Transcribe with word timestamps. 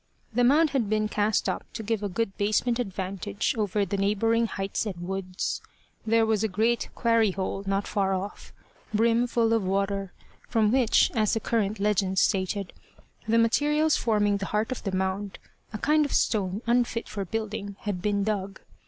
The 0.33 0.43
mound 0.43 0.71
had 0.71 0.89
been 0.89 1.07
cast 1.07 1.47
up 1.47 1.63
to 1.73 1.83
give 1.83 2.01
a 2.01 2.09
good 2.09 2.35
basement 2.35 2.79
advantage 2.79 3.53
over 3.55 3.85
the 3.85 3.97
neighbouring 3.97 4.47
heights 4.47 4.87
and 4.87 5.07
woods. 5.07 5.61
There 6.07 6.25
was 6.25 6.43
a 6.43 6.47
great 6.47 6.89
quarry 6.95 7.29
hole 7.29 7.63
not 7.67 7.85
far 7.87 8.15
off, 8.15 8.51
brim 8.95 9.27
full 9.27 9.53
of 9.53 9.63
water, 9.63 10.11
from 10.49 10.71
which, 10.71 11.11
as 11.13 11.35
the 11.35 11.39
current 11.39 11.79
legend 11.79 12.17
stated, 12.17 12.73
the 13.27 13.37
materials 13.37 13.95
forming 13.95 14.37
the 14.37 14.47
heart 14.47 14.71
of 14.71 14.81
the 14.81 14.91
mound 14.91 15.37
a 15.71 15.77
kind 15.77 16.03
of 16.03 16.13
stone 16.13 16.63
unfit 16.65 17.07
for 17.07 17.23
building 17.23 17.75
had 17.81 18.01
been 18.01 18.23
dug. 18.23 18.59